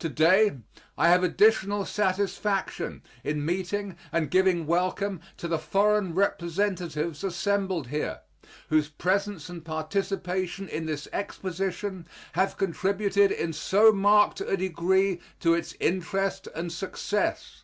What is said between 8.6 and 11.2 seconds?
whose presence and participation in this